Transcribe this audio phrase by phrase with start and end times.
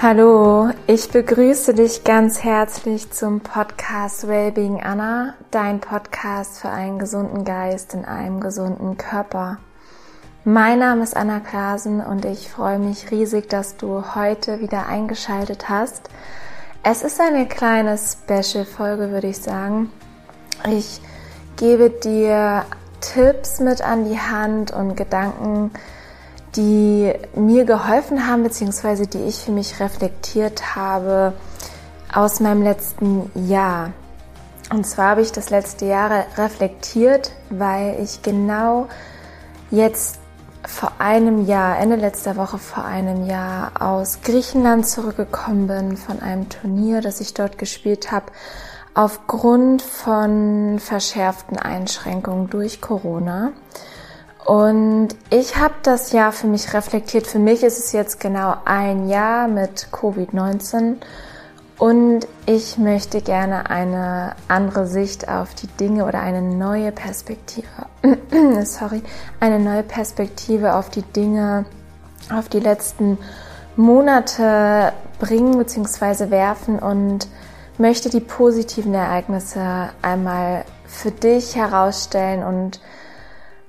[0.00, 7.44] Hallo, ich begrüße dich ganz herzlich zum Podcast Wellbeing Anna, dein Podcast für einen gesunden
[7.44, 9.58] Geist in einem gesunden Körper.
[10.44, 15.68] Mein Name ist Anna Klasen und ich freue mich riesig, dass du heute wieder eingeschaltet
[15.68, 16.08] hast.
[16.82, 19.92] Es ist eine kleine Special-Folge, würde ich sagen.
[20.68, 21.00] Ich
[21.56, 22.64] gebe dir
[23.00, 25.70] Tipps mit an die Hand und Gedanken,
[26.56, 31.32] die mir geholfen haben, beziehungsweise die ich für mich reflektiert habe
[32.12, 33.92] aus meinem letzten Jahr.
[34.70, 38.88] Und zwar habe ich das letzte Jahr reflektiert, weil ich genau
[39.70, 40.18] jetzt
[40.66, 46.48] vor einem Jahr, Ende letzter Woche vor einem Jahr aus Griechenland zurückgekommen bin von einem
[46.48, 48.26] Turnier, das ich dort gespielt habe,
[48.94, 53.52] aufgrund von verschärften Einschränkungen durch Corona.
[54.44, 57.26] Und ich habe das Jahr für mich reflektiert.
[57.26, 60.96] Für mich ist es jetzt genau ein Jahr mit Covid-19
[61.78, 67.66] und ich möchte gerne eine andere Sicht auf die Dinge oder eine neue Perspektive,
[68.64, 69.02] sorry,
[69.40, 71.64] eine neue Perspektive auf die Dinge,
[72.32, 73.18] auf die letzten
[73.74, 76.30] Monate bringen bzw.
[76.30, 77.26] werfen und
[77.78, 82.80] möchte die positiven Ereignisse einmal für dich herausstellen und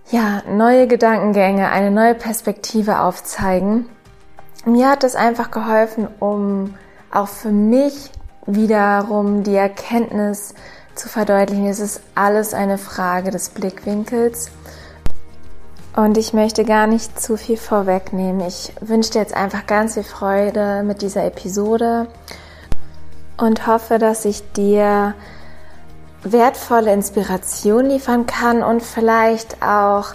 [0.09, 3.87] ja, neue Gedankengänge, eine neue Perspektive aufzeigen.
[4.65, 6.75] Mir hat es einfach geholfen, um
[7.11, 8.11] auch für mich
[8.45, 10.53] wiederum die Erkenntnis
[10.95, 11.67] zu verdeutlichen.
[11.67, 14.51] Es ist alles eine Frage des Blickwinkels.
[15.95, 18.41] Und ich möchte gar nicht zu viel vorwegnehmen.
[18.47, 22.07] Ich wünsche dir jetzt einfach ganz viel Freude mit dieser Episode
[23.37, 25.13] und hoffe, dass ich dir
[26.23, 30.13] wertvolle Inspiration liefern kann und vielleicht auch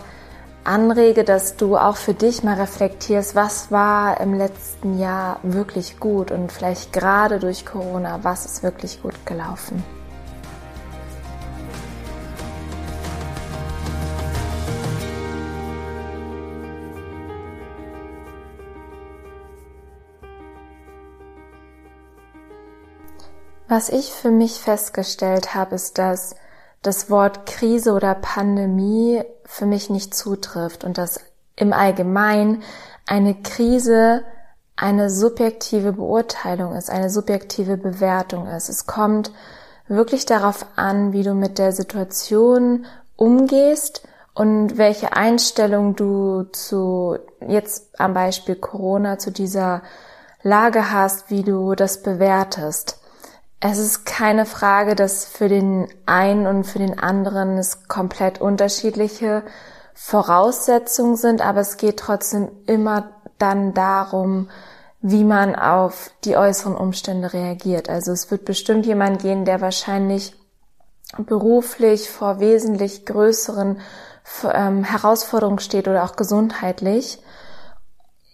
[0.65, 6.31] anrege, dass du auch für dich mal reflektierst, was war im letzten Jahr wirklich gut
[6.31, 9.83] und vielleicht gerade durch Corona, was ist wirklich gut gelaufen.
[23.69, 26.35] Was ich für mich festgestellt habe, ist, dass
[26.81, 31.21] das Wort Krise oder Pandemie für mich nicht zutrifft und dass
[31.55, 32.63] im Allgemeinen
[33.07, 34.25] eine Krise
[34.75, 38.71] eine subjektive Beurteilung ist, eine subjektive Bewertung ist.
[38.71, 39.33] Es kommt
[39.87, 42.87] wirklich darauf an, wie du mit der Situation
[43.17, 44.03] umgehst
[44.33, 49.83] und welche Einstellung du zu, jetzt am Beispiel Corona, zu dieser
[50.43, 52.98] Lage hast, wie du das bewertest
[53.61, 59.43] es ist keine Frage, dass für den einen und für den anderen es komplett unterschiedliche
[59.95, 64.49] Voraussetzungen sind, aber es geht trotzdem immer dann darum,
[65.01, 67.89] wie man auf die äußeren Umstände reagiert.
[67.89, 70.35] Also es wird bestimmt jemand gehen, der wahrscheinlich
[71.17, 73.81] beruflich vor wesentlich größeren
[74.53, 77.21] ähm, Herausforderungen steht oder auch gesundheitlich.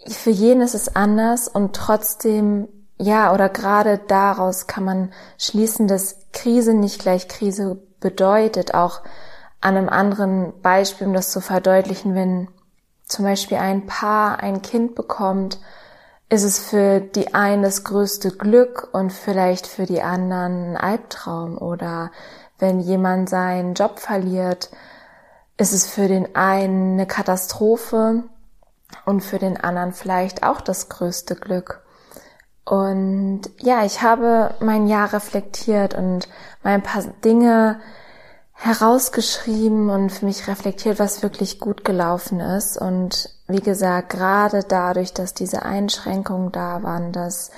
[0.06, 2.68] Für jeden ist es anders und trotzdem
[2.99, 8.75] ja, oder gerade daraus kann man schließen, dass Krise nicht gleich Krise bedeutet.
[8.75, 9.03] Auch
[9.60, 12.49] an einem anderen Beispiel, um das zu verdeutlichen, wenn
[13.06, 15.59] zum Beispiel ein Paar ein Kind bekommt,
[16.28, 21.59] ist es für die einen das größte Glück und vielleicht für die anderen ein Albtraum.
[21.59, 22.11] Oder
[22.59, 24.71] wenn jemand seinen Job verliert,
[25.56, 28.25] ist es für den einen eine Katastrophe
[29.05, 31.83] und für den anderen vielleicht auch das größte Glück.
[32.64, 36.28] Und ja, ich habe mein Jahr reflektiert und
[36.62, 37.80] mal ein paar Dinge
[38.54, 42.78] herausgeschrieben und für mich reflektiert, was wirklich gut gelaufen ist.
[42.78, 47.50] Und wie gesagt, gerade dadurch, dass diese Einschränkungen da waren, dass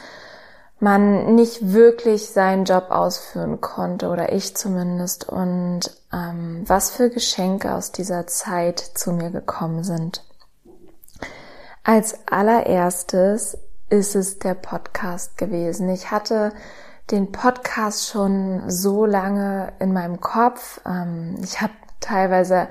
[0.81, 5.81] man nicht wirklich seinen Job ausführen konnte oder ich zumindest und
[6.13, 10.23] ähm, was für Geschenke aus dieser Zeit zu mir gekommen sind.
[11.83, 13.57] Als allererstes
[13.89, 15.89] ist es der Podcast gewesen.
[15.89, 16.53] Ich hatte
[17.11, 20.81] den Podcast schon so lange in meinem Kopf.
[20.85, 22.69] Ähm, ich habe teilweise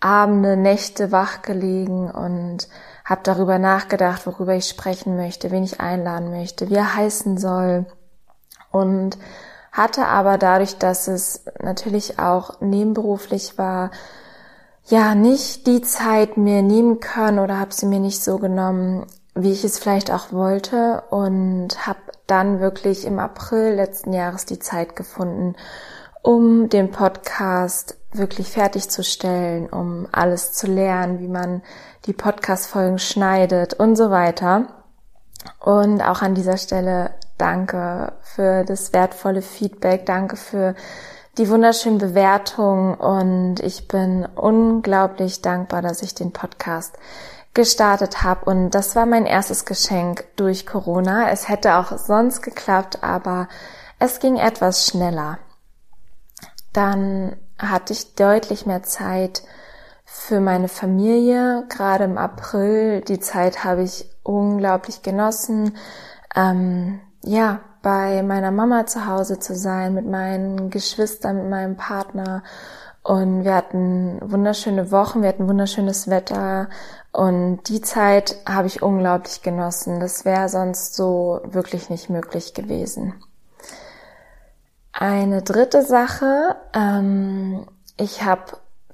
[0.00, 2.68] Abende, Nächte wach gelegen und
[3.04, 7.86] habe darüber nachgedacht, worüber ich sprechen möchte, wen ich einladen möchte, wie er heißen soll.
[8.70, 9.18] Und
[9.72, 13.90] hatte aber dadurch, dass es natürlich auch nebenberuflich war,
[14.86, 19.06] ja, nicht die Zeit mir nehmen können oder habe sie mir nicht so genommen,
[19.42, 24.58] wie ich es vielleicht auch wollte und habe dann wirklich im April letzten Jahres die
[24.58, 25.56] Zeit gefunden,
[26.22, 31.62] um den Podcast wirklich fertigzustellen, um alles zu lernen, wie man
[32.06, 34.66] die Podcast-Folgen schneidet und so weiter.
[35.58, 40.74] Und auch an dieser Stelle danke für das wertvolle Feedback, danke für
[41.38, 46.98] die wunderschönen Bewertungen und ich bin unglaublich dankbar, dass ich den Podcast
[47.54, 51.30] gestartet habe und das war mein erstes Geschenk durch Corona.
[51.30, 53.48] Es hätte auch sonst geklappt, aber
[53.98, 55.38] es ging etwas schneller.
[56.72, 59.42] Dann hatte ich deutlich mehr Zeit
[60.04, 61.66] für meine Familie.
[61.68, 65.76] Gerade im April, die Zeit habe ich unglaublich genossen.
[66.34, 72.42] Ähm, ja, bei meiner Mama zu Hause zu sein, mit meinen Geschwistern, mit meinem Partner.
[73.10, 76.68] Und wir hatten wunderschöne Wochen, wir hatten wunderschönes Wetter.
[77.10, 79.98] Und die Zeit habe ich unglaublich genossen.
[79.98, 83.14] Das wäre sonst so wirklich nicht möglich gewesen.
[84.92, 87.66] Eine dritte Sache, ähm,
[87.96, 88.42] ich habe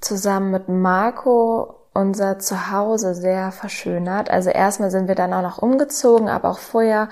[0.00, 4.30] zusammen mit Marco unser Zuhause sehr verschönert.
[4.30, 7.10] Also erstmal sind wir dann auch noch umgezogen, aber auch vorher,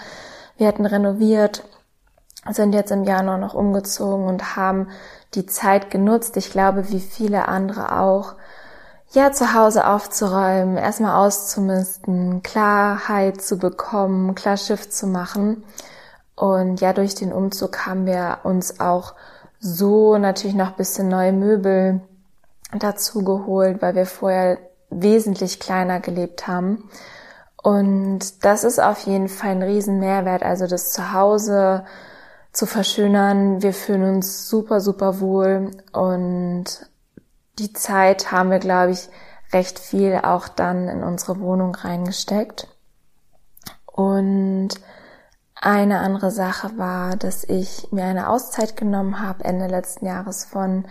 [0.57, 1.65] wir hatten renoviert,
[2.51, 4.89] sind jetzt im Januar noch umgezogen und haben
[5.35, 8.35] die Zeit genutzt, ich glaube, wie viele andere auch,
[9.13, 15.65] ja, zu Hause aufzuräumen, erstmal auszumisten, Klarheit zu bekommen, klar Schiff zu machen.
[16.37, 19.15] Und ja, durch den Umzug haben wir uns auch
[19.61, 22.01] so natürlich noch ein bisschen neue Möbel
[22.77, 24.59] dazu geholt, weil wir vorher
[24.91, 26.91] wesentlich kleiner gelebt haben.
[27.63, 31.85] Und das ist auf jeden Fall ein riesen Mehrwert, also das Zuhause
[32.55, 33.63] zu verschönern.
[33.63, 36.65] Wir fühlen uns super, super wohl und
[37.59, 39.09] die Zeit haben wir, glaube ich,
[39.53, 42.69] recht viel auch dann in unsere Wohnung reingesteckt.
[43.87, 44.71] Und
[45.55, 50.87] eine andere Sache war, dass ich mir eine Auszeit genommen habe Ende letzten Jahres von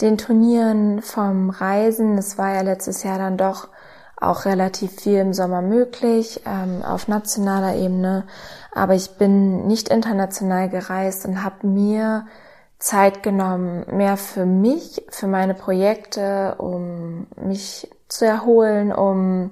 [0.00, 2.16] den Turnieren, vom Reisen.
[2.18, 3.68] Es war ja letztes Jahr dann doch
[4.20, 8.24] auch relativ viel im Sommer möglich ähm, auf nationaler Ebene.
[8.72, 12.26] Aber ich bin nicht international gereist und habe mir
[12.78, 19.50] Zeit genommen, mehr für mich, für meine Projekte, um mich zu erholen, um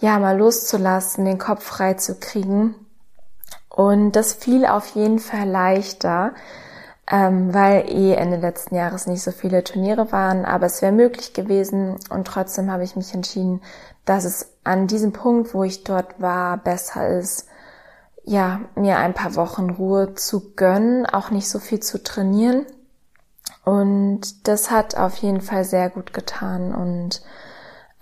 [0.00, 2.74] ja mal loszulassen, den Kopf frei zu kriegen.
[3.68, 6.32] Und das fiel auf jeden Fall leichter,
[7.10, 11.34] ähm, weil eh Ende letzten Jahres nicht so viele Turniere waren, aber es wäre möglich
[11.34, 13.60] gewesen und trotzdem habe ich mich entschieden,
[14.04, 17.46] dass es an diesem Punkt, wo ich dort war, besser ist,
[18.24, 22.66] ja, mir ein paar Wochen Ruhe zu gönnen, auch nicht so viel zu trainieren.
[23.64, 27.22] Und das hat auf jeden Fall sehr gut getan und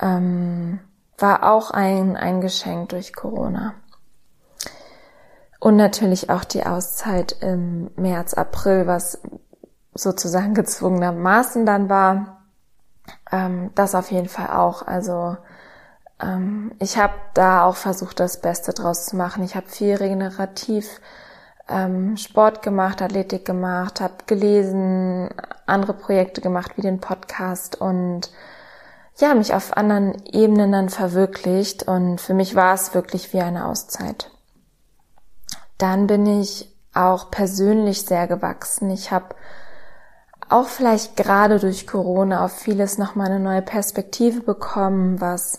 [0.00, 0.80] ähm,
[1.18, 3.74] war auch ein, ein Geschenk durch Corona.
[5.62, 9.22] Und natürlich auch die Auszeit im März, April, was
[9.94, 12.42] sozusagen gezwungenermaßen dann war.
[13.30, 14.84] Ähm, das auf jeden Fall auch.
[14.84, 15.36] Also
[16.20, 19.44] ähm, ich habe da auch versucht, das Beste draus zu machen.
[19.44, 21.00] Ich habe viel regenerativ
[21.68, 25.28] ähm, Sport gemacht, Athletik gemacht, habe gelesen,
[25.66, 28.32] andere Projekte gemacht wie den Podcast und
[29.18, 33.66] ja, mich auf anderen Ebenen dann verwirklicht und für mich war es wirklich wie eine
[33.66, 34.32] Auszeit.
[35.82, 38.88] Dann bin ich auch persönlich sehr gewachsen.
[38.90, 39.34] Ich habe
[40.48, 45.56] auch vielleicht gerade durch Corona auf vieles nochmal eine neue Perspektive bekommen, was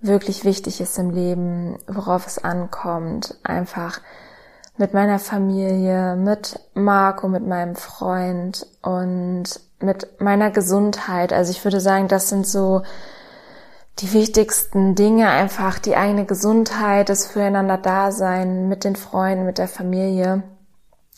[0.00, 4.00] wirklich wichtig ist im Leben, worauf es ankommt, einfach
[4.78, 9.44] mit meiner Familie, mit Marco, mit meinem Freund und
[9.80, 11.34] mit meiner Gesundheit.
[11.34, 12.84] Also ich würde sagen, das sind so
[14.00, 20.42] die wichtigsten Dinge, einfach die eigene Gesundheit, das Füreinander-Dasein mit den Freunden, mit der Familie.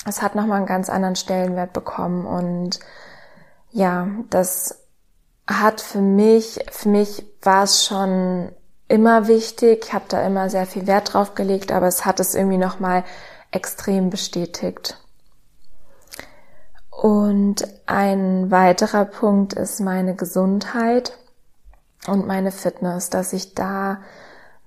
[0.06, 2.80] Es hat nochmal einen ganz anderen Stellenwert bekommen und
[3.70, 4.86] ja, das
[5.46, 8.50] hat für mich, für mich war es schon
[8.88, 9.84] immer wichtig.
[9.86, 13.04] Ich habe da immer sehr viel Wert drauf gelegt, aber es hat es irgendwie nochmal
[13.50, 14.98] extrem bestätigt.
[16.90, 21.16] Und ein weiterer Punkt ist meine Gesundheit
[22.06, 23.98] und meine Fitness, dass ich da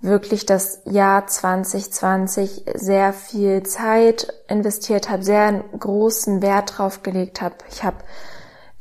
[0.01, 7.55] wirklich das Jahr 2020 sehr viel Zeit investiert habe, sehr großen Wert drauf gelegt habe.
[7.69, 7.97] Ich habe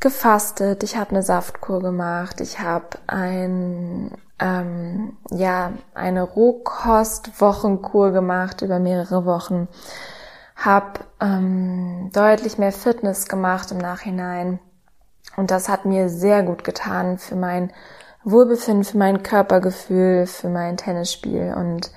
[0.00, 8.80] gefastet, ich habe eine Saftkur gemacht, ich habe ein ähm, ja eine Rohkost-Wochenkur gemacht über
[8.80, 9.68] mehrere Wochen,
[10.56, 14.58] habe ähm, deutlich mehr Fitness gemacht im Nachhinein
[15.36, 17.72] und das hat mir sehr gut getan für mein
[18.24, 21.90] Wohlbefinden, für mein Körpergefühl, für mein Tennisspiel und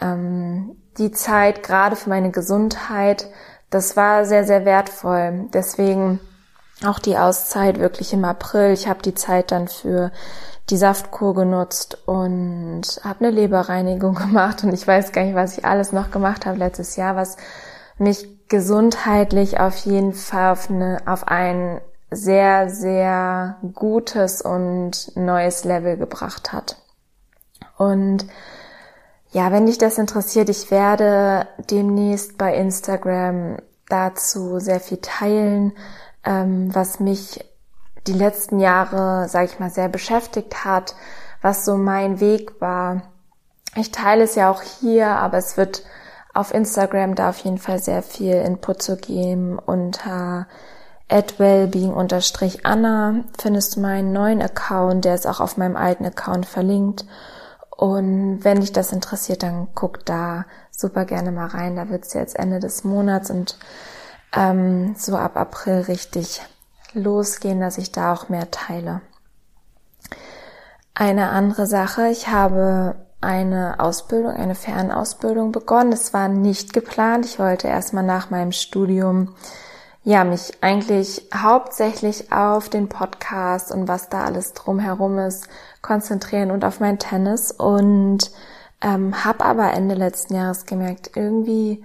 [0.00, 3.28] ähm, die Zeit gerade für meine Gesundheit,
[3.70, 5.48] das war sehr sehr wertvoll.
[5.52, 6.20] Deswegen
[6.84, 8.72] auch die Auszeit wirklich im April.
[8.72, 10.12] Ich habe die Zeit dann für
[10.70, 15.64] die Saftkur genutzt und habe eine Leberreinigung gemacht und ich weiß gar nicht, was ich
[15.64, 17.36] alles noch gemacht habe letztes Jahr, was
[17.98, 25.96] mich gesundheitlich auf jeden Fall auf, eine, auf ein sehr, sehr gutes und neues Level
[25.96, 26.76] gebracht hat.
[27.76, 28.26] Und
[29.30, 35.72] ja, wenn dich das interessiert, ich werde demnächst bei Instagram dazu sehr viel teilen,
[36.24, 37.44] ähm, was mich
[38.06, 40.94] die letzten Jahre, sage ich mal, sehr beschäftigt hat,
[41.42, 43.02] was so mein Weg war.
[43.76, 45.84] Ich teile es ja auch hier, aber es wird
[46.32, 49.58] auf Instagram da auf jeden Fall sehr viel Input zu geben.
[49.58, 50.46] Unter
[51.38, 57.06] wellbeing-anna findest du meinen neuen Account, der ist auch auf meinem alten Account verlinkt.
[57.70, 61.76] Und wenn dich das interessiert, dann guck da super gerne mal rein.
[61.76, 63.56] Da wird es jetzt Ende des Monats und
[64.36, 66.42] ähm, so ab April richtig
[66.92, 69.00] losgehen, dass ich da auch mehr teile.
[70.94, 75.90] Eine andere Sache, ich habe eine Ausbildung, eine Fernausbildung begonnen.
[75.90, 77.24] Das war nicht geplant.
[77.24, 79.34] Ich wollte erstmal nach meinem Studium
[80.08, 85.48] ja, mich eigentlich hauptsächlich auf den Podcast und was da alles drumherum ist
[85.82, 88.30] konzentrieren und auf mein Tennis und
[88.80, 91.84] ähm, habe aber Ende letzten Jahres gemerkt, irgendwie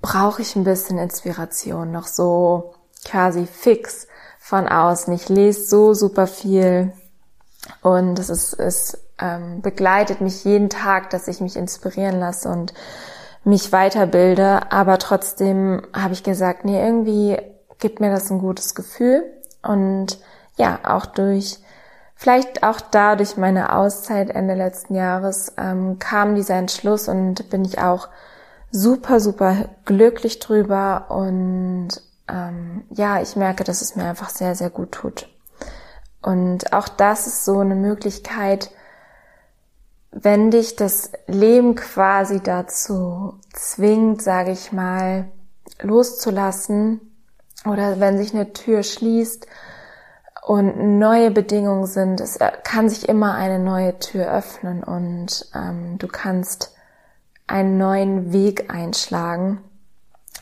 [0.00, 4.06] brauche ich ein bisschen Inspiration, noch so quasi fix
[4.38, 5.12] von außen.
[5.12, 6.92] Ich lese so super viel
[7.82, 12.74] und es ist, es ähm, begleitet mich jeden Tag, dass ich mich inspirieren lasse und
[13.44, 17.38] mich weiterbilde, aber trotzdem habe ich gesagt, nee, irgendwie
[17.78, 19.24] gibt mir das ein gutes Gefühl
[19.62, 20.18] und
[20.56, 21.58] ja, auch durch,
[22.14, 27.64] vielleicht auch da durch meine Auszeit Ende letzten Jahres ähm, kam dieser Entschluss und bin
[27.64, 28.08] ich auch
[28.70, 31.88] super, super glücklich drüber und
[32.28, 35.28] ähm, ja, ich merke, dass es mir einfach sehr, sehr gut tut.
[36.22, 38.70] Und auch das ist so eine Möglichkeit,
[40.14, 45.26] wenn dich das Leben quasi dazu zwingt, sage ich mal,
[45.80, 47.00] loszulassen
[47.64, 49.46] oder wenn sich eine Tür schließt
[50.46, 56.06] und neue Bedingungen sind, es kann sich immer eine neue Tür öffnen und ähm, du
[56.06, 56.76] kannst
[57.48, 59.60] einen neuen Weg einschlagen.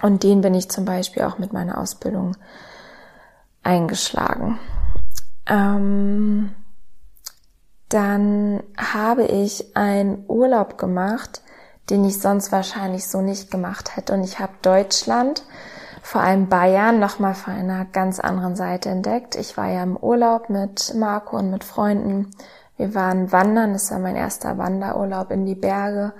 [0.02, 2.36] Und den bin ich zum Beispiel auch mit meiner Ausbildung
[3.62, 4.58] eingeschlagen.
[5.46, 6.52] Ähm,
[7.92, 11.42] dann habe ich einen Urlaub gemacht,
[11.90, 14.14] den ich sonst wahrscheinlich so nicht gemacht hätte.
[14.14, 15.42] Und ich habe Deutschland,
[16.00, 19.36] vor allem Bayern, nochmal von einer ganz anderen Seite entdeckt.
[19.36, 22.30] Ich war ja im Urlaub mit Marco und mit Freunden.
[22.78, 26.14] Wir waren wandern, das war mein erster Wanderurlaub in die Berge.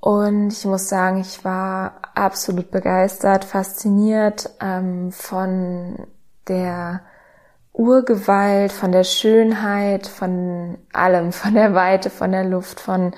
[0.00, 6.06] Und ich muss sagen, ich war absolut begeistert, fasziniert ähm, von
[6.46, 7.00] der
[7.74, 13.12] Urgewalt, von der Schönheit, von allem, von der Weite, von der Luft, von,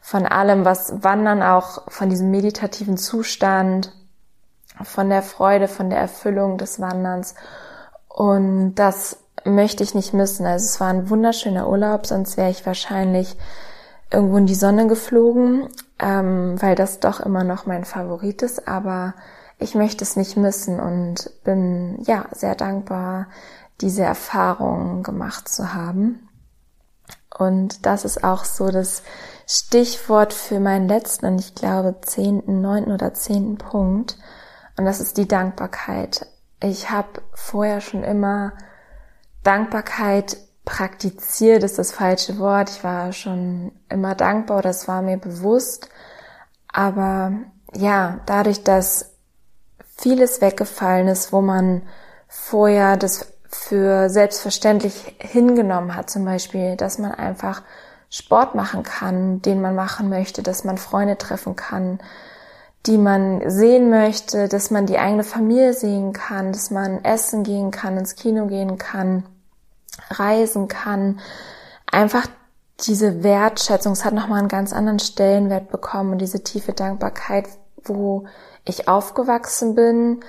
[0.00, 3.92] von allem, was Wandern auch, von diesem meditativen Zustand,
[4.82, 7.36] von der Freude, von der Erfüllung des Wanderns.
[8.08, 10.44] Und das möchte ich nicht missen.
[10.44, 13.36] Also es war ein wunderschöner Urlaub, sonst wäre ich wahrscheinlich
[14.12, 15.68] irgendwo in die Sonne geflogen,
[16.00, 18.66] ähm, weil das doch immer noch mein Favorit ist.
[18.66, 19.14] Aber
[19.60, 23.28] ich möchte es nicht missen und bin ja sehr dankbar,
[23.80, 26.28] diese Erfahrung gemacht zu haben.
[27.36, 29.02] Und das ist auch so das
[29.46, 34.18] Stichwort für meinen letzten und ich glaube zehnten, neunten oder zehnten Punkt.
[34.76, 36.26] Und das ist die Dankbarkeit.
[36.62, 38.52] Ich habe vorher schon immer
[39.42, 42.70] Dankbarkeit praktiziert, ist das falsche Wort.
[42.70, 45.88] Ich war schon immer dankbar, das war mir bewusst.
[46.72, 47.32] Aber
[47.74, 49.14] ja, dadurch, dass
[49.96, 51.82] vieles weggefallen ist, wo man
[52.28, 57.62] vorher das für selbstverständlich hingenommen hat, zum Beispiel, dass man einfach
[58.08, 62.00] Sport machen kann, den man machen möchte, dass man Freunde treffen kann,
[62.86, 67.70] die man sehen möchte, dass man die eigene Familie sehen kann, dass man essen gehen
[67.70, 69.24] kann, ins Kino gehen kann,
[70.10, 71.20] reisen kann.
[71.90, 72.26] Einfach
[72.86, 77.48] diese Wertschätzung, es hat nochmal einen ganz anderen Stellenwert bekommen und diese tiefe Dankbarkeit,
[77.84, 78.24] wo
[78.64, 80.20] ich aufgewachsen bin,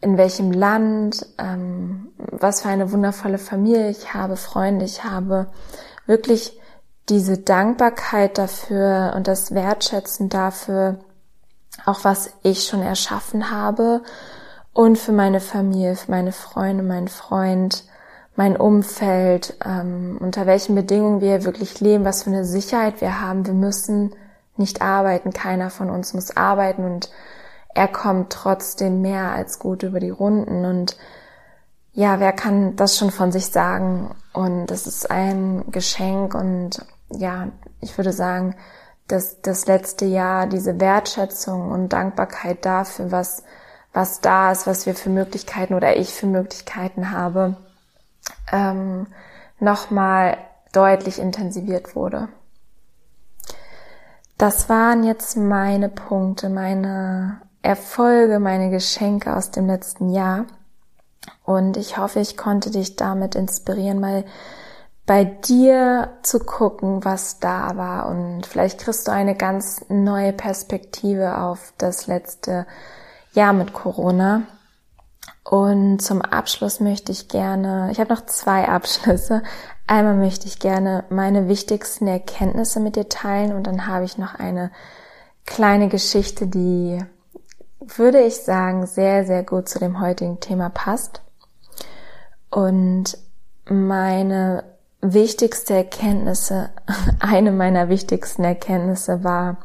[0.00, 5.46] in welchem Land, ähm, was für eine wundervolle Familie ich habe, Freunde ich habe,
[6.06, 6.58] wirklich
[7.08, 10.98] diese Dankbarkeit dafür und das Wertschätzen dafür,
[11.84, 14.02] auch was ich schon erschaffen habe.
[14.72, 17.84] Und für meine Familie, für meine Freunde, meinen Freund,
[18.36, 23.46] mein Umfeld, ähm, unter welchen Bedingungen wir wirklich leben, was für eine Sicherheit wir haben.
[23.46, 24.14] Wir müssen
[24.56, 26.84] nicht arbeiten, keiner von uns muss arbeiten.
[26.84, 27.10] Und
[27.74, 30.96] er kommt trotzdem mehr als gut über die Runden und
[31.92, 34.14] ja, wer kann das schon von sich sagen?
[34.32, 37.48] Und es ist ein Geschenk und ja,
[37.80, 38.56] ich würde sagen,
[39.06, 43.44] dass das letzte Jahr diese Wertschätzung und Dankbarkeit dafür, was,
[43.92, 47.56] was da ist, was wir für Möglichkeiten oder ich für Möglichkeiten habe,
[48.50, 49.06] ähm,
[49.60, 50.36] nochmal
[50.72, 52.28] deutlich intensiviert wurde.
[54.36, 60.46] Das waren jetzt meine Punkte, meine Erfolge, meine Geschenke aus dem letzten Jahr.
[61.44, 64.24] Und ich hoffe, ich konnte dich damit inspirieren, mal
[65.06, 68.08] bei dir zu gucken, was da war.
[68.08, 72.66] Und vielleicht kriegst du eine ganz neue Perspektive auf das letzte
[73.32, 74.42] Jahr mit Corona.
[75.42, 79.42] Und zum Abschluss möchte ich gerne, ich habe noch zwei Abschlüsse.
[79.86, 84.34] Einmal möchte ich gerne meine wichtigsten Erkenntnisse mit dir teilen und dann habe ich noch
[84.34, 84.70] eine
[85.44, 87.04] kleine Geschichte, die,
[87.96, 91.22] würde ich sagen, sehr, sehr gut zu dem heutigen Thema passt.
[92.50, 93.18] Und
[93.66, 94.64] meine
[95.00, 96.70] wichtigste Erkenntnisse,
[97.20, 99.58] eine meiner wichtigsten Erkenntnisse war,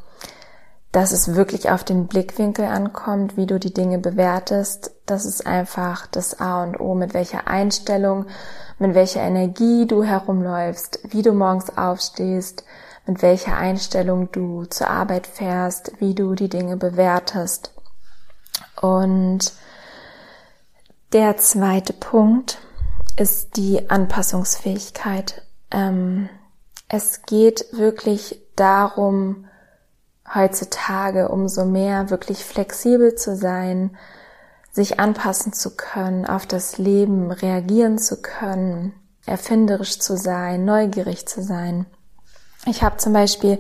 [0.92, 4.92] dass es wirklich auf den Blickwinkel ankommt, wie du die Dinge bewertest.
[5.06, 8.26] Das ist einfach das A und O, mit welcher Einstellung,
[8.80, 12.64] mit welcher Energie du herumläufst, wie du morgens aufstehst,
[13.06, 17.72] mit welcher Einstellung du zur Arbeit fährst, wie du die Dinge bewertest.
[18.82, 19.54] Und
[21.12, 22.60] der zweite Punkt,
[23.20, 25.42] ist die Anpassungsfähigkeit.
[25.72, 26.30] Ähm,
[26.88, 29.46] es geht wirklich darum,
[30.34, 33.98] heutzutage umso mehr wirklich flexibel zu sein,
[34.72, 38.94] sich anpassen zu können, auf das Leben reagieren zu können,
[39.26, 41.86] erfinderisch zu sein, neugierig zu sein.
[42.66, 43.60] Ich habe zum Beispiel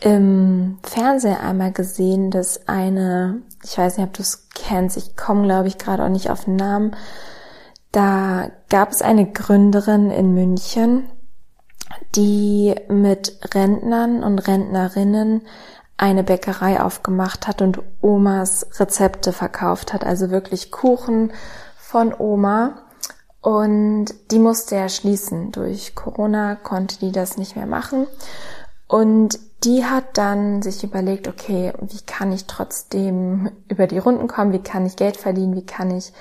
[0.00, 5.44] im Fernsehen einmal gesehen, dass eine, ich weiß nicht, ob du es kennst, ich komme
[5.44, 6.96] glaube ich gerade auch nicht auf den Namen,
[7.92, 11.08] da gab es eine Gründerin in München,
[12.14, 15.42] die mit Rentnern und Rentnerinnen
[15.96, 21.32] eine Bäckerei aufgemacht hat und Omas Rezepte verkauft hat, also wirklich Kuchen
[21.78, 22.82] von Oma.
[23.40, 25.52] Und die musste er schließen.
[25.52, 28.06] Durch Corona konnte die das nicht mehr machen.
[28.88, 34.52] Und die hat dann sich überlegt, okay, wie kann ich trotzdem über die Runden kommen?
[34.52, 35.56] Wie kann ich Geld verdienen?
[35.56, 36.12] Wie kann ich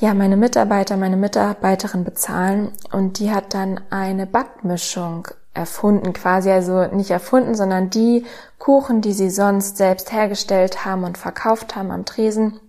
[0.00, 6.84] ja, meine Mitarbeiter, meine Mitarbeiterin bezahlen und die hat dann eine Backmischung erfunden, quasi also
[6.86, 8.24] nicht erfunden, sondern die
[8.58, 12.60] Kuchen, die sie sonst selbst hergestellt haben und verkauft haben am Tresen,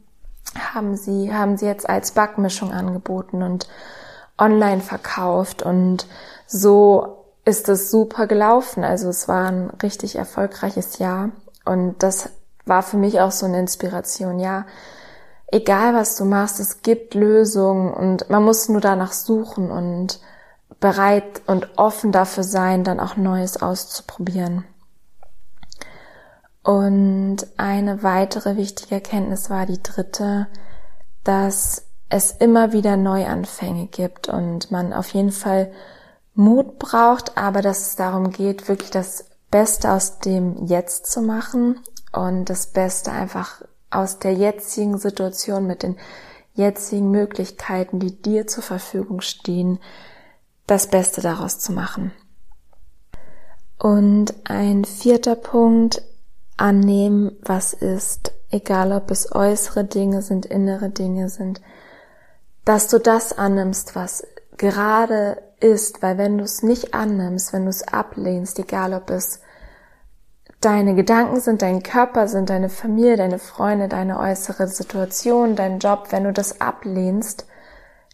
[0.73, 3.67] haben sie, haben sie jetzt als Backmischung angeboten und
[4.39, 6.07] online verkauft und
[6.47, 7.18] so
[7.49, 8.83] ist es super gelaufen.
[8.83, 11.31] Also es war ein richtig erfolgreiches Jahr
[11.65, 12.29] und das
[12.65, 14.65] war für mich auch so eine Inspiration, ja
[15.51, 20.19] egal was du machst, es gibt Lösungen und man muss nur danach suchen und
[20.79, 24.63] bereit und offen dafür sein, dann auch Neues auszuprobieren.
[26.63, 30.47] Und eine weitere wichtige Erkenntnis war die dritte,
[31.23, 35.71] dass es immer wieder Neuanfänge gibt und man auf jeden Fall
[36.39, 41.81] Mut braucht, aber dass es darum geht, wirklich das Beste aus dem Jetzt zu machen
[42.13, 45.97] und das Beste einfach aus der jetzigen Situation mit den
[46.53, 49.79] jetzigen Möglichkeiten, die dir zur Verfügung stehen,
[50.65, 52.13] das Beste daraus zu machen.
[53.77, 56.01] Und ein vierter Punkt,
[56.55, 61.59] annehmen, was ist, egal ob es äußere Dinge sind, innere Dinge sind,
[62.63, 64.25] dass du das annimmst, was
[64.55, 69.41] gerade ist, weil wenn du es nicht annimmst, wenn du es ablehnst, egal ob es
[70.61, 76.07] Deine Gedanken sind dein Körper, sind deine Familie, deine Freunde, deine äußere Situation, dein Job.
[76.09, 77.45] Wenn du das ablehnst,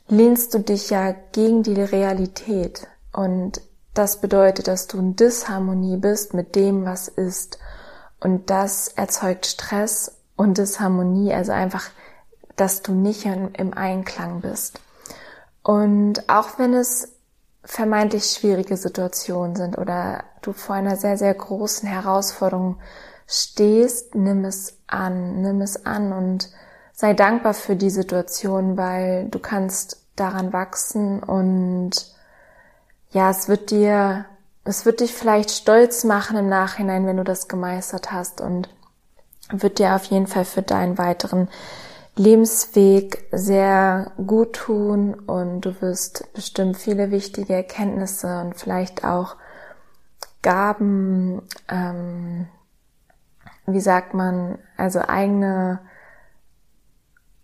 [0.08, 2.88] lehnst du dich ja gegen die Realität.
[3.12, 3.62] Und
[3.96, 7.58] das bedeutet, dass du in Disharmonie bist mit dem, was ist.
[8.20, 11.90] Und das erzeugt Stress und Disharmonie, also einfach,
[12.58, 14.80] dass du nicht im Einklang bist.
[15.64, 17.15] Und auch wenn es
[17.66, 22.78] vermeintlich schwierige Situationen sind oder du vor einer sehr, sehr großen Herausforderung
[23.28, 26.50] stehst, nimm es an, nimm es an und
[26.94, 31.92] sei dankbar für die Situation, weil du kannst daran wachsen und
[33.12, 34.26] ja, es wird dir,
[34.64, 38.70] es wird dich vielleicht stolz machen im Nachhinein, wenn du das gemeistert hast und
[39.50, 41.50] wird dir auf jeden Fall für deinen weiteren
[42.18, 49.36] Lebensweg sehr gut tun und du wirst bestimmt viele wichtige Erkenntnisse und vielleicht auch
[50.42, 52.48] Gaben, ähm,
[53.66, 55.80] wie sagt man, also eigene,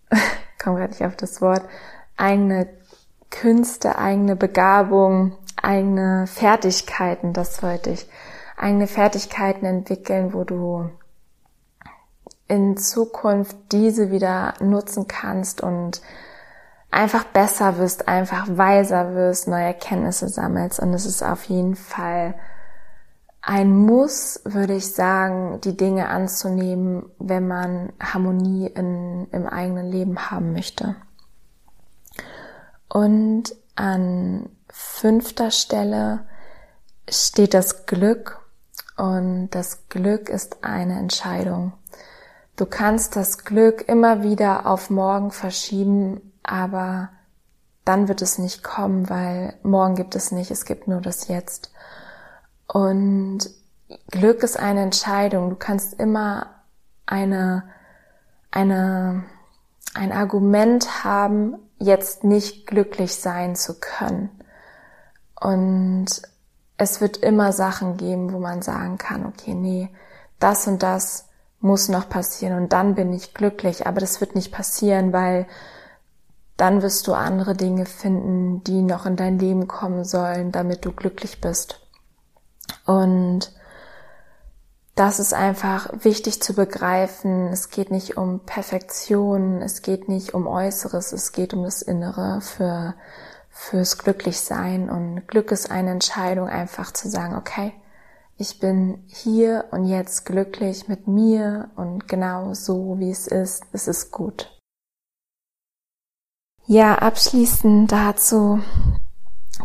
[0.64, 1.64] komme gerade nicht auf das Wort,
[2.16, 2.70] eigene
[3.30, 8.08] Künste, eigene Begabung, eigene Fertigkeiten, das wollte ich,
[8.56, 10.92] eigene Fertigkeiten entwickeln, wo du
[12.52, 16.02] in Zukunft diese wieder nutzen kannst und
[16.92, 20.82] einfach besser wirst, einfach weiser wirst, neue Erkenntnisse sammelst.
[20.82, 22.36] Und es ist auf jeden Fall
[23.42, 30.30] ein Muss, würde ich sagen, die Dinge anzunehmen, wenn man Harmonie in, im eigenen Leben
[30.30, 30.98] haben möchte.
[32.90, 36.26] Und an fünfter Stelle
[37.10, 38.42] steht das Glück
[38.98, 41.72] und das Glück ist eine Entscheidung.
[42.62, 47.10] Du kannst das Glück immer wieder auf morgen verschieben, aber
[47.86, 51.71] dann wird es nicht kommen, weil morgen gibt es nicht, es gibt nur das Jetzt.
[52.67, 53.50] Und
[54.12, 55.50] Glück ist eine Entscheidung.
[55.50, 56.52] Du kannst immer
[57.08, 57.63] eine,
[58.52, 59.24] eine,
[59.95, 64.30] ein Argument haben, jetzt nicht glücklich sein zu können.
[65.34, 66.21] Und
[66.78, 69.89] es wird immer Sachen geben, wo man sagen kann, okay, nee,
[70.38, 71.28] das und das
[71.62, 73.88] muss noch passieren und dann bin ich glücklich.
[73.88, 75.47] Aber das wird nicht passieren, weil
[76.58, 80.91] dann wirst du andere Dinge finden, die noch in dein Leben kommen sollen, damit du
[80.91, 81.80] glücklich bist.
[82.86, 83.52] Und
[84.95, 87.47] das ist einfach wichtig zu begreifen.
[87.47, 92.41] Es geht nicht um Perfektion, es geht nicht um Äußeres, es geht um das Innere
[92.41, 92.95] für,
[93.50, 94.89] fürs Glücklichsein.
[94.89, 97.74] Und Glück ist eine Entscheidung, einfach zu sagen, okay,
[98.42, 103.64] ich bin hier und jetzt glücklich mit mir und genau so, wie es ist.
[103.72, 104.60] Es ist gut.
[106.66, 108.60] Ja, abschließend dazu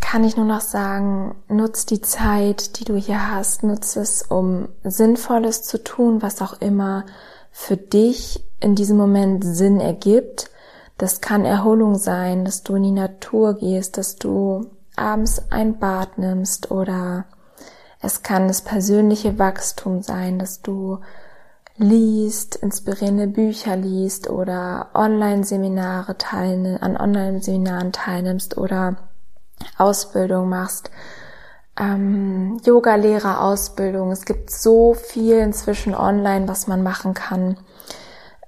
[0.03, 4.69] kann ich nur noch sagen, nutz die Zeit, die du hier hast, nutz es, um
[4.85, 7.07] Sinnvolles zu tun, was auch immer
[7.51, 10.51] für dich in diesem Moment Sinn ergibt.
[10.99, 16.19] Das kann Erholung sein, dass du in die Natur gehst, dass du abends ein Bad
[16.19, 17.25] nimmst oder
[18.01, 21.01] es kann das persönliche Wachstum sein, dass du
[21.79, 28.97] liest, inspirierende Bücher liest oder Online-Seminare teilnimmst, an Online-Seminaren teilnimmst oder
[29.77, 30.91] Ausbildung machst,
[31.79, 34.11] ähm, Yoga-Lehrer-Ausbildung.
[34.11, 37.59] Es gibt so viel inzwischen online, was man machen kann.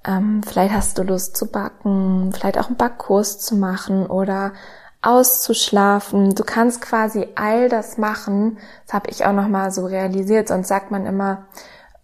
[0.05, 4.53] Ähm, vielleicht hast du Lust zu backen, vielleicht auch einen Backkurs zu machen oder
[5.01, 6.35] auszuschlafen.
[6.35, 8.57] Du kannst quasi all das machen.
[8.85, 10.47] Das habe ich auch noch mal so realisiert.
[10.49, 11.45] Sonst sagt man immer,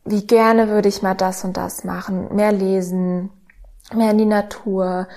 [0.06, 3.32] wie gerne würde ich mal das und das machen, mehr lesen,
[3.94, 5.08] mehr in die Natur,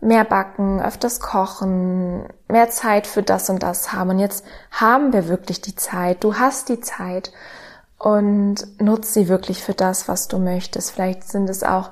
[0.00, 4.10] mehr backen, öfters kochen, mehr Zeit für das und das haben.
[4.10, 6.24] Und jetzt haben wir wirklich die Zeit.
[6.24, 7.32] Du hast die Zeit
[7.98, 10.92] und nutz sie wirklich für das, was du möchtest.
[10.92, 11.90] Vielleicht sind es auch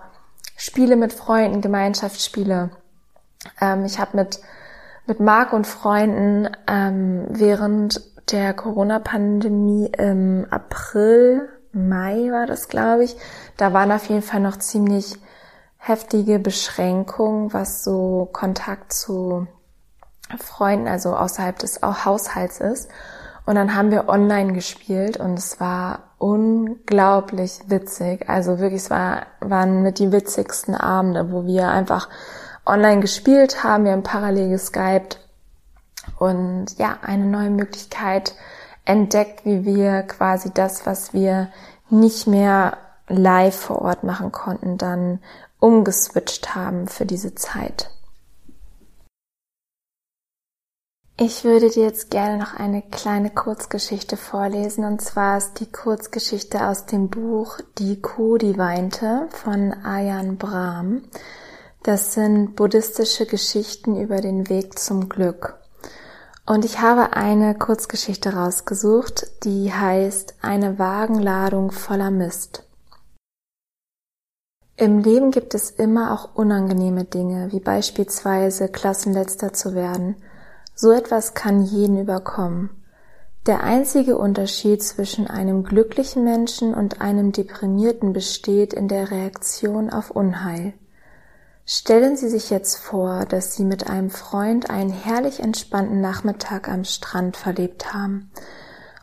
[0.56, 2.70] Spiele mit Freunden, Gemeinschaftsspiele.
[3.60, 4.40] Ähm, ich habe mit
[5.06, 13.16] mit Marc und Freunden ähm, während der Corona-Pandemie im April Mai war das, glaube ich.
[13.56, 15.16] Da waren auf jeden Fall noch ziemlich
[15.76, 19.46] heftige Beschränkungen, was so Kontakt zu
[20.38, 22.88] Freunden, also außerhalb des Haushalts ist.
[23.44, 28.28] Und dann haben wir online gespielt und es war unglaublich witzig.
[28.28, 32.08] Also wirklich, es war, waren mit die witzigsten Abende, wo wir einfach
[32.66, 33.84] online gespielt haben.
[33.84, 35.20] Wir haben parallel geskypt
[36.18, 38.34] und ja, eine neue Möglichkeit
[38.84, 41.50] entdeckt, wie wir quasi das, was wir
[41.90, 42.76] nicht mehr
[43.08, 45.20] live vor Ort machen konnten, dann
[45.60, 47.90] umgeswitcht haben für diese Zeit.
[51.18, 56.68] Ich würde dir jetzt gerne noch eine kleine Kurzgeschichte vorlesen, und zwar ist die Kurzgeschichte
[56.68, 61.04] aus dem Buch Die Kuh, die weinte von Ayan Brahm.
[61.86, 65.54] Das sind buddhistische Geschichten über den Weg zum Glück.
[66.44, 72.64] Und ich habe eine Kurzgeschichte rausgesucht, die heißt Eine Wagenladung voller Mist.
[74.76, 80.16] Im Leben gibt es immer auch unangenehme Dinge, wie beispielsweise Klassenletzter zu werden.
[80.74, 82.70] So etwas kann jeden überkommen.
[83.46, 90.10] Der einzige Unterschied zwischen einem glücklichen Menschen und einem deprimierten besteht in der Reaktion auf
[90.10, 90.74] Unheil.
[91.68, 96.84] Stellen Sie sich jetzt vor, dass Sie mit einem Freund einen herrlich entspannten Nachmittag am
[96.84, 98.30] Strand verlebt haben.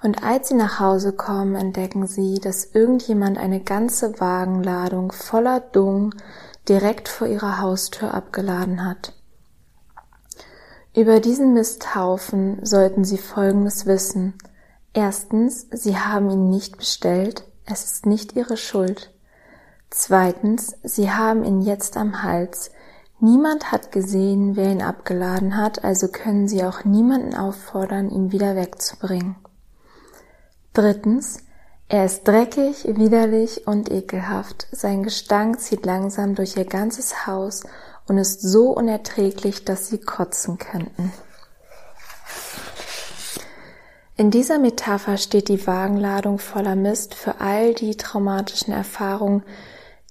[0.02, 6.16] Und als Sie nach Hause kommen, entdecken Sie, dass irgendjemand eine ganze Wagenladung voller Dung
[6.70, 9.12] direkt vor Ihrer Haustür abgeladen hat.
[10.96, 14.36] Über diesen Misthaufen sollten Sie Folgendes wissen.
[14.94, 19.13] Erstens, Sie haben ihn nicht bestellt, es ist nicht Ihre Schuld.
[19.96, 22.72] Zweitens, sie haben ihn jetzt am Hals.
[23.20, 28.56] Niemand hat gesehen, wer ihn abgeladen hat, also können sie auch niemanden auffordern, ihn wieder
[28.56, 29.36] wegzubringen.
[30.74, 31.44] Drittens,
[31.90, 34.66] er ist dreckig, widerlich und ekelhaft.
[34.72, 37.62] Sein Gestank zieht langsam durch ihr ganzes Haus
[38.08, 41.14] und ist so unerträglich, dass sie kotzen könnten.
[44.18, 49.44] In dieser Metapher steht die Wagenladung voller Mist für all die traumatischen Erfahrungen,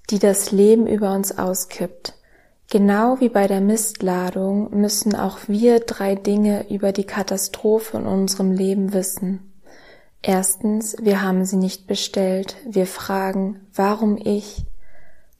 [0.09, 2.13] die das Leben über uns auskippt.
[2.69, 8.51] Genau wie bei der Mistladung müssen auch wir drei Dinge über die Katastrophe in unserem
[8.51, 9.53] Leben wissen.
[10.21, 12.55] Erstens, wir haben sie nicht bestellt.
[12.65, 14.65] Wir fragen, warum ich?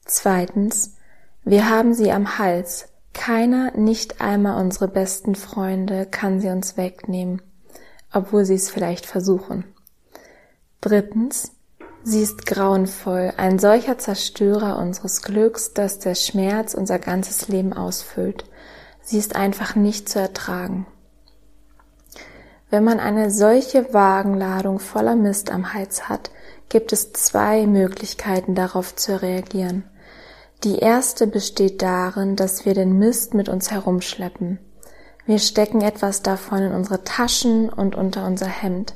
[0.06, 0.97] Zweitens,
[1.43, 2.89] wir haben sie am Hals.
[3.13, 7.41] Keiner, nicht einmal unsere besten Freunde, kann sie uns wegnehmen,
[8.12, 9.65] obwohl sie es vielleicht versuchen.
[10.82, 11.52] Drittens,
[12.04, 18.46] sie ist grauenvoll, ein solcher Zerstörer unseres Glücks, dass der Schmerz unser ganzes Leben ausfüllt.
[19.02, 20.86] Sie ist einfach nicht zu ertragen.
[22.70, 26.32] Wenn man eine solche Wagenladung voller Mist am Hals hat,
[26.70, 29.84] gibt es zwei Möglichkeiten darauf zu reagieren.
[30.63, 34.60] Die erste besteht darin, dass wir den Mist mit uns herumschleppen.
[35.26, 38.94] Wir stecken etwas davon in unsere Taschen und unter unser Hemd.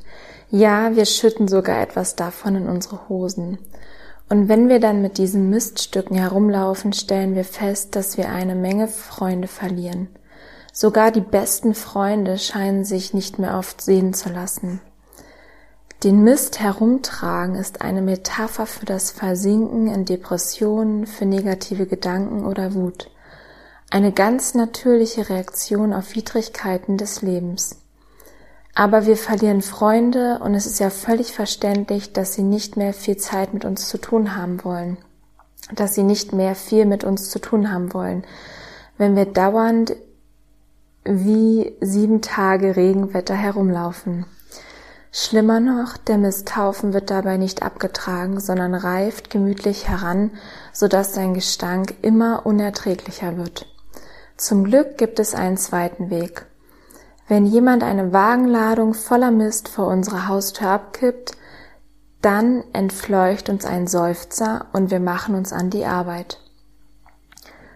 [0.50, 3.58] Ja, wir schütten sogar etwas davon in unsere Hosen.
[4.30, 8.88] Und wenn wir dann mit diesen Miststücken herumlaufen, stellen wir fest, dass wir eine Menge
[8.88, 10.08] Freunde verlieren.
[10.72, 14.80] Sogar die besten Freunde scheinen sich nicht mehr oft sehen zu lassen.
[16.04, 22.74] Den Mist herumtragen ist eine Metapher für das Versinken in Depressionen, für negative Gedanken oder
[22.74, 23.10] Wut.
[23.90, 27.78] Eine ganz natürliche Reaktion auf Widrigkeiten des Lebens.
[28.80, 33.18] Aber wir verlieren Freunde und es ist ja völlig verständlich, dass sie nicht mehr viel
[33.18, 34.98] Zeit mit uns zu tun haben wollen.
[35.74, 38.24] Dass sie nicht mehr viel mit uns zu tun haben wollen.
[39.00, 39.96] Wenn wir dauernd
[41.04, 44.28] wie sieben Tage Regenwetter herumlaufen.
[45.12, 50.30] Schlimmer noch, der Misthaufen wird dabei nicht abgetragen, sondern reift gemütlich heran,
[50.72, 53.66] so dass sein Gestank immer unerträglicher wird.
[54.36, 56.46] Zum Glück gibt es einen zweiten Weg.
[57.28, 61.34] Wenn jemand eine Wagenladung voller Mist vor unsere Haustür abkippt,
[62.22, 66.40] dann entfleucht uns ein Seufzer und wir machen uns an die Arbeit.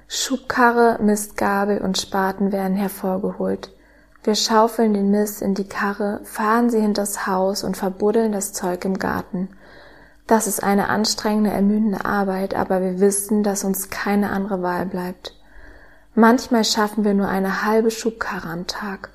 [0.07, 3.71] Schubkarre, Mistgabel und Spaten werden hervorgeholt.
[4.23, 8.85] Wir schaufeln den Mist in die Karre, fahren sie hinters Haus und verbuddeln das Zeug
[8.85, 9.49] im Garten.
[10.27, 15.35] Das ist eine anstrengende, ermüdende Arbeit, aber wir wissen, dass uns keine andere Wahl bleibt.
[16.13, 19.09] Manchmal schaffen wir nur eine halbe Schubkarre am Tag.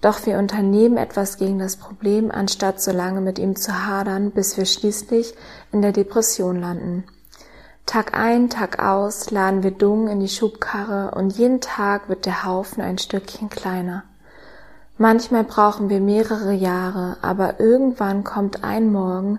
[0.00, 4.56] Doch wir unternehmen etwas gegen das Problem, anstatt so lange mit ihm zu hadern, bis
[4.56, 5.34] wir schließlich
[5.72, 7.04] in der Depression landen.
[7.86, 12.44] Tag ein, Tag aus laden wir Dung in die Schubkarre und jeden Tag wird der
[12.44, 14.02] Haufen ein Stückchen kleiner.
[14.98, 19.38] Manchmal brauchen wir mehrere Jahre, aber irgendwann kommt ein Morgen,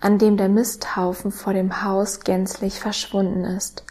[0.00, 3.84] an dem der Misthaufen vor dem Haus gänzlich verschwunden ist.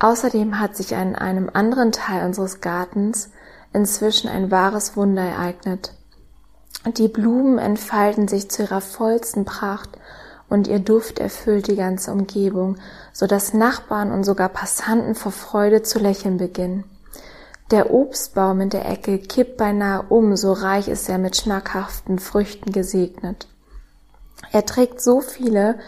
[0.00, 3.30] Außerdem hat sich an einem anderen Teil unseres Gartens
[3.72, 5.94] inzwischen ein wahres Wunder ereignet.
[6.96, 9.90] Die Blumen entfalten sich zu ihrer vollsten Pracht
[10.48, 12.76] und ihr Duft erfüllt die ganze Umgebung,
[13.12, 16.84] so dass Nachbarn und sogar Passanten vor Freude zu lächeln beginnen.
[17.70, 22.72] Der Obstbaum in der Ecke kippt beinahe um, so reich ist er mit schmackhaften Früchten
[22.72, 23.46] gesegnet.
[24.50, 25.78] Er trägt so viele,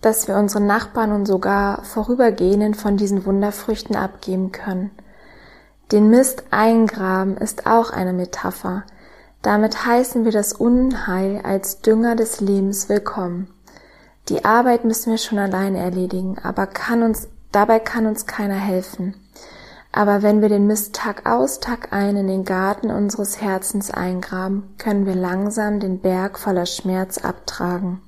[0.00, 4.92] dass wir unseren Nachbarn und sogar Vorübergehenden von diesen Wunderfrüchten abgeben können.
[5.92, 8.84] Den Mist eingraben ist auch eine Metapher.
[9.42, 13.52] Damit heißen wir das Unheil als Dünger des Lebens willkommen.
[14.30, 19.16] Die Arbeit müssen wir schon allein erledigen, aber kann uns, dabei kann uns keiner helfen.
[19.92, 24.74] Aber wenn wir den Mist Tag aus, Tag ein in den Garten unseres Herzens eingraben,
[24.78, 28.00] können wir langsam den Berg voller Schmerz abtragen.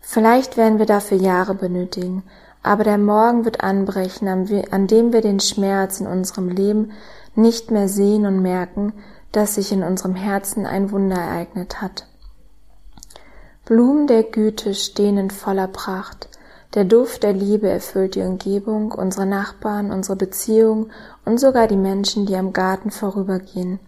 [0.00, 2.22] Vielleicht werden wir dafür Jahre benötigen,
[2.64, 6.90] aber der Morgen wird anbrechen, an dem wir den Schmerz in unserem Leben
[7.36, 8.92] nicht mehr sehen und merken,
[9.30, 12.08] dass sich in unserem Herzen ein Wunder ereignet hat.
[13.64, 16.28] Blumen der Güte stehen in voller Pracht,
[16.74, 20.90] der Duft der Liebe erfüllt die Umgebung, unsere Nachbarn, unsere Beziehung
[21.24, 23.78] und sogar die Menschen, die am Garten vorübergehen.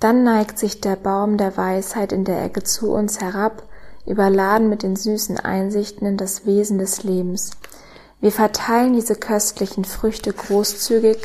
[0.00, 3.64] Dann neigt sich der Baum der Weisheit in der Ecke zu uns herab,
[4.06, 7.50] überladen mit den süßen Einsichten in das Wesen des Lebens.
[8.20, 11.18] Wir verteilen diese köstlichen Früchte großzügig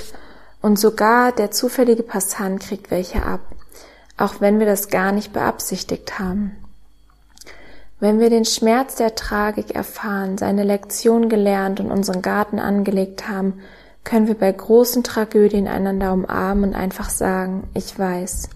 [0.62, 3.42] und sogar der zufällige Passant kriegt welche ab,
[4.18, 6.56] auch wenn wir das gar nicht beabsichtigt haben.
[8.00, 13.62] Wenn wir den Schmerz der Tragik erfahren, seine Lektion gelernt und unseren Garten angelegt haben,
[14.04, 18.50] können wir bei großen Tragödien einander umarmen und einfach sagen, ich weiß.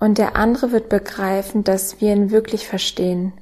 [0.00, 3.32] Und der andere wird begreifen, dass wir ihn wirklich verstehen.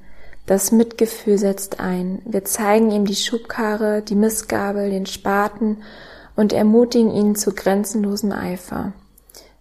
[0.47, 2.23] Das Mitgefühl setzt ein.
[2.25, 5.79] Wir zeigen ihm die Schubkarre, die Missgabel, den Spaten
[6.37, 8.93] und ermutigen ihn zu grenzenlosem Eifer.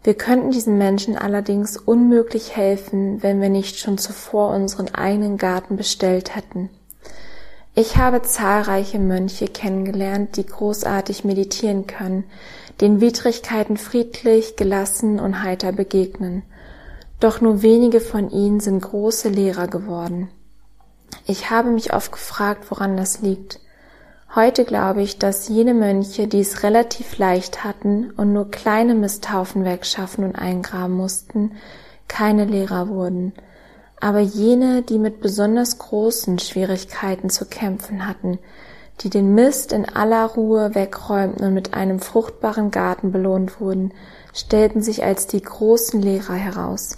[0.04, 5.78] Wir könnten diesen Menschen allerdings unmöglich helfen, wenn wir nicht schon zuvor unseren eigenen Garten
[5.78, 6.70] bestellt hätten.
[7.74, 12.26] Ich habe zahlreiche Mönche kennengelernt, die großartig meditieren können,
[12.80, 16.44] den Widrigkeiten friedlich, gelassen und heiter begegnen.
[17.20, 20.30] Doch nur wenige von ihnen sind große Lehrer geworden.
[21.26, 23.60] Ich habe mich oft gefragt, woran das liegt.
[24.36, 29.64] Heute glaube ich, dass jene Mönche, die es relativ leicht hatten und nur kleine Misthaufen
[29.64, 31.54] wegschaffen und eingraben mussten,
[32.08, 33.34] keine Lehrer wurden,
[34.02, 38.40] aber jene, die mit besonders großen Schwierigkeiten zu kämpfen hatten,
[39.02, 43.94] die den Mist in aller Ruhe wegräumten und mit einem fruchtbaren Garten belohnt wurden,
[44.34, 46.98] stellten sich als die großen Lehrer heraus.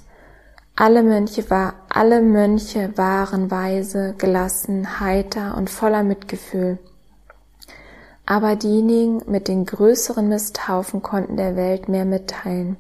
[0.80, 1.44] Alle Mönche
[1.90, 6.78] alle Mönche waren weise, gelassen, heiter und voller Mitgefühl.
[8.28, 12.78] Aber diejenigen mit den größeren Misthaufen konnten der Welt mehr mitteilen.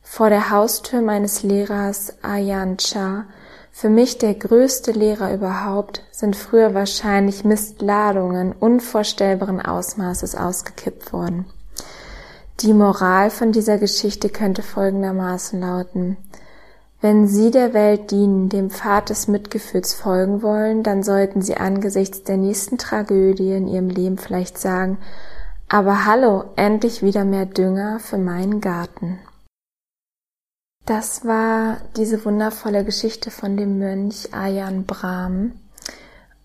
[0.00, 3.24] Vor der Haustür meines Lehrers Ayan Cha
[3.72, 11.46] für mich der größte Lehrer überhaupt sind früher wahrscheinlich Mistladungen unvorstellbaren Ausmaßes ausgekippt worden.
[12.60, 16.16] Die Moral von dieser Geschichte könnte folgendermaßen lauten.
[17.00, 22.24] Wenn Sie der Welt dienen, dem Pfad des Mitgefühls folgen wollen, dann sollten Sie angesichts
[22.24, 24.98] der nächsten Tragödie in Ihrem Leben vielleicht sagen,
[25.68, 29.20] aber hallo, endlich wieder mehr Dünger für meinen Garten.
[30.86, 35.52] Das war diese wundervolle Geschichte von dem Mönch Ayan Brahm.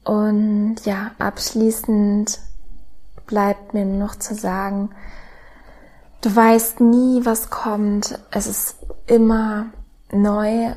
[0.03, 2.39] Und ja, abschließend
[3.25, 4.89] bleibt mir nur noch zu sagen,
[6.21, 8.19] du weißt nie, was kommt.
[8.31, 8.75] Es ist
[9.07, 9.67] immer
[10.13, 10.73] neu.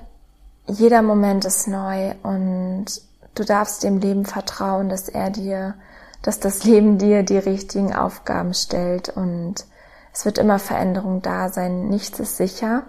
[0.67, 2.87] Jeder Moment ist neu und
[3.35, 5.75] du darfst dem Leben vertrauen, dass er dir,
[6.23, 9.67] dass das Leben dir die richtigen Aufgaben stellt und
[10.13, 11.89] es wird immer Veränderung da sein.
[11.89, 12.85] Nichts ist sicher.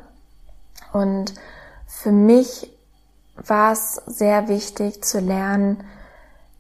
[0.94, 1.34] Und
[1.86, 2.72] für mich
[3.36, 5.84] war es sehr wichtig zu lernen,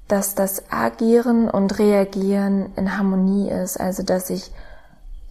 [0.07, 3.79] dass das Agieren und Reagieren in Harmonie ist.
[3.79, 4.51] Also, dass ich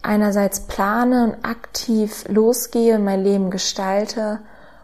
[0.01, 4.39] einerseits plane und aktiv losgehe, mein Leben gestalte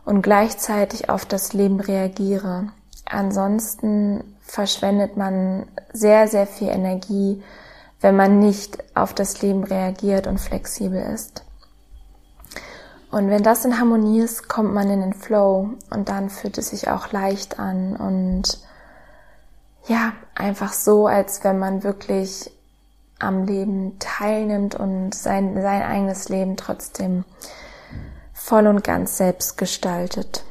[0.05, 2.69] und gleichzeitig auf das Leben reagiere.
[3.05, 7.41] Ansonsten verschwendet man sehr, sehr viel Energie,
[8.01, 11.43] wenn man nicht auf das Leben reagiert und flexibel ist.
[13.11, 16.71] Und wenn das in Harmonie ist, kommt man in den Flow und dann fühlt es
[16.71, 18.59] sich auch leicht an und
[19.85, 22.51] ja, einfach so, als wenn man wirklich
[23.23, 27.25] am Leben teilnimmt und sein, sein eigenes Leben trotzdem
[28.33, 30.43] voll und ganz selbst gestaltet.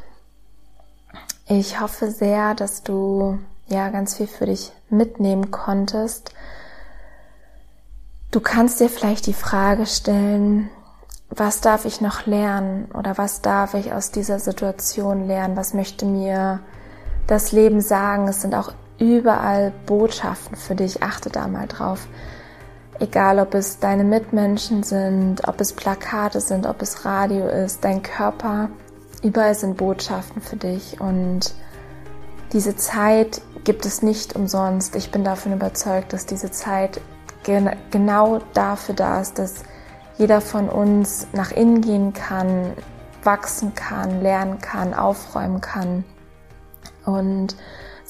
[1.46, 6.32] Ich hoffe sehr, dass du ja ganz viel für dich mitnehmen konntest.
[8.30, 10.70] Du kannst dir vielleicht die Frage stellen,
[11.28, 15.56] was darf ich noch lernen oder was darf ich aus dieser Situation lernen?
[15.56, 16.60] Was möchte mir
[17.26, 18.28] das Leben sagen?
[18.28, 21.02] Es sind auch überall Botschaften für dich.
[21.02, 22.06] Achte da mal drauf.
[22.98, 28.02] Egal, ob es deine Mitmenschen sind, ob es Plakate sind, ob es Radio ist, dein
[28.02, 28.68] Körper,
[29.22, 31.00] überall sind Botschaften für dich.
[31.00, 31.54] Und
[32.52, 34.94] diese Zeit gibt es nicht umsonst.
[34.94, 37.00] Ich bin davon überzeugt, dass diese Zeit
[37.90, 39.64] genau dafür da ist, dass
[40.18, 42.72] jeder von uns nach innen gehen kann,
[43.24, 46.04] wachsen kann, lernen kann, aufräumen kann
[47.04, 47.56] und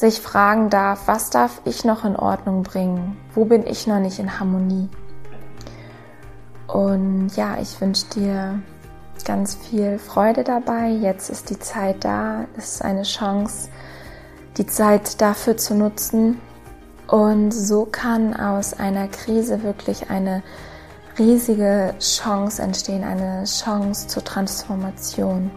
[0.02, 3.16] sich fragen darf, was darf ich noch in Ordnung bringen?
[3.36, 4.88] Wo bin ich noch nicht in Harmonie?
[6.66, 8.60] Und ja, ich wünsche dir
[9.24, 10.88] ganz viel Freude dabei.
[10.88, 12.46] Jetzt ist die Zeit da.
[12.56, 13.68] Es ist eine Chance,
[14.56, 16.40] die Zeit dafür zu nutzen.
[17.06, 20.42] Und so kann aus einer Krise wirklich eine
[21.16, 25.52] riesige Chance entstehen, eine Chance zur Transformation.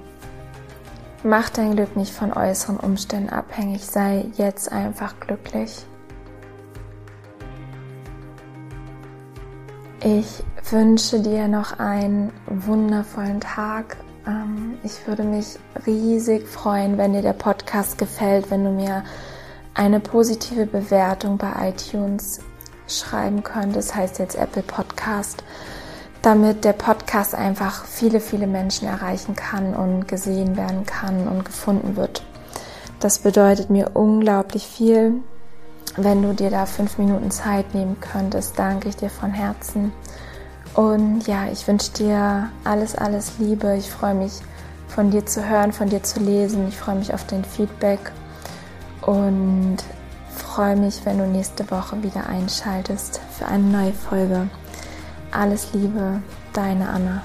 [1.28, 5.84] Mach dein Glück nicht von äußeren Umständen abhängig, sei jetzt einfach glücklich.
[10.04, 13.98] Ich wünsche dir noch einen wundervollen Tag.
[14.28, 15.58] Ähm, ich würde mich
[15.88, 19.04] riesig freuen, wenn dir der Podcast gefällt, wenn du mir
[19.74, 22.40] eine positive Bewertung bei iTunes
[22.88, 23.76] schreiben könnt.
[23.76, 25.44] Das heißt jetzt Apple Podcast,
[26.26, 31.96] damit der Podcast einfach viele, viele Menschen erreichen kann und gesehen werden kann und gefunden
[31.96, 32.24] wird.
[33.00, 35.22] Das bedeutet mir unglaublich viel.
[35.98, 39.94] wenn du dir da fünf Minuten Zeit nehmen könntest, danke ich dir von Herzen.
[40.74, 43.78] Und ja, ich wünsche dir alles, alles Liebe.
[43.78, 44.42] Ich freue mich,
[44.90, 46.68] von dir zu hören, von dir zu lesen.
[46.68, 48.12] Ich freue mich auf dein Feedback
[49.04, 49.78] und
[50.36, 54.50] freue mich, wenn du nächste Woche wieder einschaltest für eine neue Folge.
[55.36, 56.22] Alles Liebe,
[56.54, 57.22] deine Anna.